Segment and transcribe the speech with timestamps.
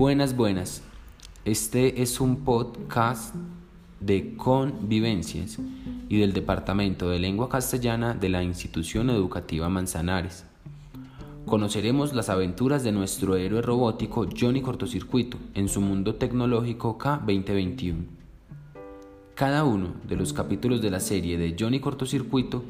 [0.00, 0.82] Buenas, buenas.
[1.44, 3.34] Este es un podcast
[4.00, 5.58] de convivencias
[6.08, 10.46] y del Departamento de Lengua Castellana de la Institución Educativa Manzanares.
[11.44, 18.06] Conoceremos las aventuras de nuestro héroe robótico Johnny Cortocircuito en su mundo tecnológico K2021.
[19.34, 22.64] Cada uno de los capítulos de la serie de Johnny Cortocircuito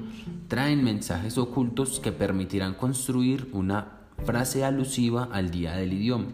[0.49, 6.27] traen mensajes ocultos que permitirán construir una frase alusiva al día del idioma.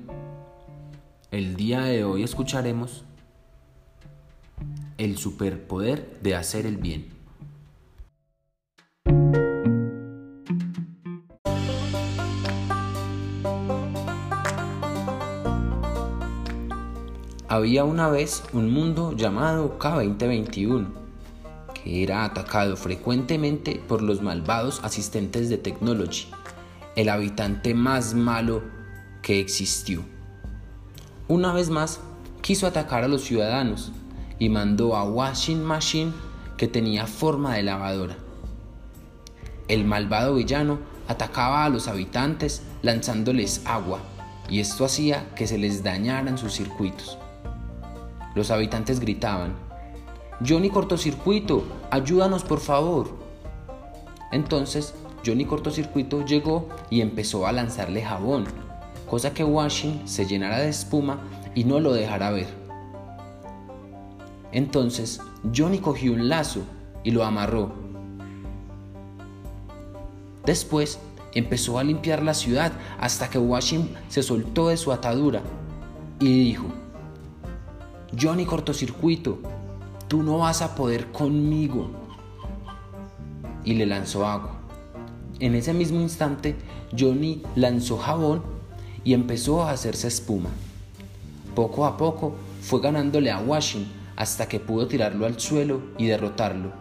[1.37, 3.05] El día de hoy escucharemos
[4.97, 7.09] el superpoder de hacer el bien.
[17.49, 20.87] Había una vez un mundo llamado K2021,
[21.75, 26.29] que era atacado frecuentemente por los malvados asistentes de Technology,
[26.95, 28.63] el habitante más malo
[29.21, 30.16] que existió.
[31.29, 31.99] Una vez más,
[32.41, 33.91] quiso atacar a los ciudadanos
[34.39, 36.13] y mandó a Washing Machine
[36.57, 38.17] que tenía forma de lavadora.
[39.67, 43.99] El malvado villano atacaba a los habitantes lanzándoles agua
[44.49, 47.19] y esto hacía que se les dañaran sus circuitos.
[48.37, 49.57] Los habitantes gritaban,
[50.47, 53.09] Johnny cortocircuito, ayúdanos por favor.
[54.31, 58.45] Entonces Johnny cortocircuito llegó y empezó a lanzarle jabón,
[59.07, 61.21] cosa que Washing se llenara de espuma
[61.55, 62.49] y no lo dejara ver.
[64.53, 65.21] Entonces
[65.55, 66.61] Johnny cogió un lazo
[67.05, 67.73] y lo amarró.
[70.45, 70.99] Después
[71.35, 75.43] empezó a limpiar la ciudad hasta que Washing se soltó de su atadura
[76.21, 76.67] y dijo,
[78.19, 79.39] Johnny cortocircuito,
[80.09, 81.91] tú no vas a poder conmigo.
[83.65, 84.53] Y le lanzó agua.
[85.41, 86.57] En ese mismo instante,
[86.97, 88.56] Johnny lanzó jabón
[89.07, 90.51] y empezó a hacerse espuma.
[91.55, 96.73] Poco a poco fue ganándole a Washington hasta que pudo tirarlo al suelo y derrotarlo.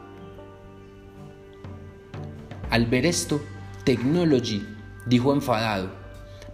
[2.72, 3.40] Al ver esto,
[3.84, 4.66] Technology
[5.06, 5.91] dijo enfadado,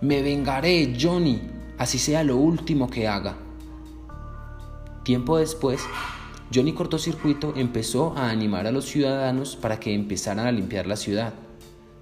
[0.02, 1.42] Me vengaré, Johnny,
[1.78, 3.38] así sea lo último que haga.
[5.04, 5.82] Tiempo después,
[6.54, 11.34] Johnny Cortocircuito empezó a animar a los ciudadanos para que empezaran a limpiar la ciudad.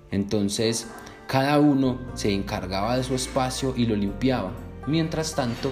[0.10, 0.88] Entonces,
[1.30, 4.52] cada uno se encargaba de su espacio y lo limpiaba.
[4.88, 5.72] Mientras tanto,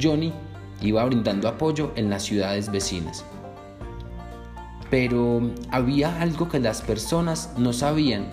[0.00, 0.32] Johnny
[0.80, 3.24] iba brindando apoyo en las ciudades vecinas.
[4.90, 5.42] Pero
[5.72, 8.28] había algo que las personas no sabían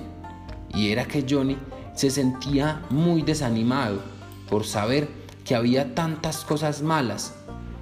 [0.71, 1.57] y era que Johnny
[1.95, 4.03] se sentía muy desanimado
[4.47, 5.09] por saber
[5.43, 7.33] que había tantas cosas malas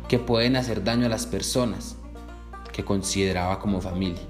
[0.08, 1.98] que pueden hacer daño a las personas
[2.72, 4.24] que consideraba como familia.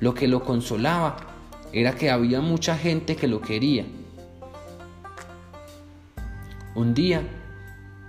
[0.00, 1.27] Lo que lo consolaba
[1.72, 3.84] era que había mucha gente que lo quería.
[6.74, 7.22] Un día,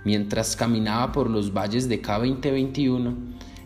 [0.04, 3.14] mientras caminaba por los valles de K2021,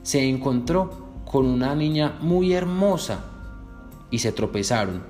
[0.03, 3.25] se encontró con una niña muy hermosa
[4.11, 5.03] y se tropezaron.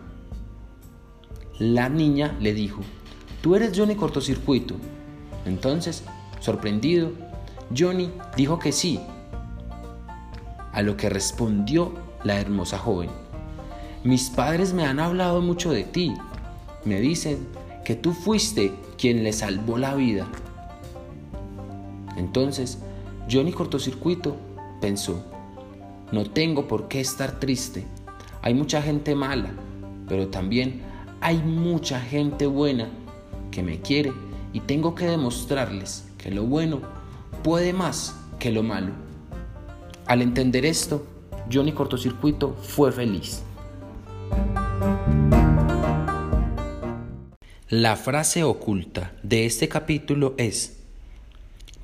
[1.58, 2.80] La niña le dijo,
[3.40, 4.74] tú eres Johnny Cortocircuito.
[5.46, 6.04] Entonces,
[6.40, 7.12] sorprendido,
[7.76, 9.00] Johnny dijo que sí,
[10.72, 11.92] a lo que respondió
[12.24, 13.23] la hermosa joven.
[14.04, 16.12] Mis padres me han hablado mucho de ti.
[16.84, 17.48] Me dicen
[17.86, 20.28] que tú fuiste quien le salvó la vida.
[22.18, 22.80] Entonces,
[23.32, 24.36] Johnny cortocircuito
[24.82, 25.24] pensó,
[26.12, 27.86] no tengo por qué estar triste.
[28.42, 29.54] Hay mucha gente mala,
[30.06, 30.82] pero también
[31.22, 32.90] hay mucha gente buena
[33.50, 34.12] que me quiere
[34.52, 36.82] y tengo que demostrarles que lo bueno
[37.42, 38.92] puede más que lo malo.
[40.04, 41.06] Al entender esto,
[41.50, 43.42] Johnny Cortocircuito fue feliz.
[47.70, 50.76] La frase oculta de este capítulo es,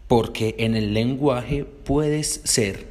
[0.06, 2.87] porque en el lenguaje puedes ser.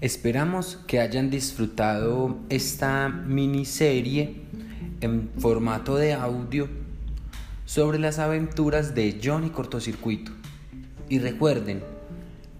[0.00, 4.36] Esperamos que hayan disfrutado esta miniserie
[5.00, 6.68] en formato de audio
[7.64, 10.30] sobre las aventuras de Johnny Cortocircuito.
[11.08, 11.82] Y recuerden,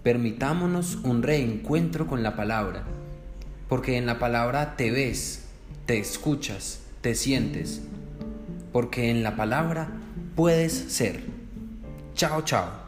[0.03, 2.83] permitámonos un reencuentro con la palabra,
[3.67, 5.45] porque en la palabra te ves,
[5.85, 7.81] te escuchas, te sientes,
[8.71, 9.89] porque en la palabra
[10.35, 11.23] puedes ser.
[12.15, 12.86] Chao, chao.